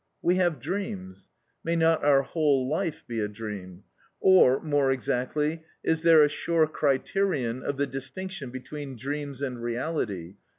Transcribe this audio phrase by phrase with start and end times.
[0.23, 1.29] We have dreams;
[1.63, 3.83] may not our whole life be a dream?
[4.19, 10.37] or more exactly: is there a sure criterion of the distinction between dreams and reality?